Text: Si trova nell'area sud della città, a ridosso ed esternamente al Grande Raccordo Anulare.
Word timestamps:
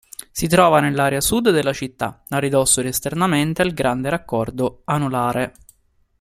Si 0.31 0.47
trova 0.47 0.79
nell'area 0.79 1.21
sud 1.21 1.51
della 1.51 1.73
città, 1.73 2.23
a 2.29 2.39
ridosso 2.39 2.79
ed 2.79 2.87
esternamente 2.87 3.61
al 3.61 3.71
Grande 3.71 4.09
Raccordo 4.09 4.81
Anulare. 4.85 5.53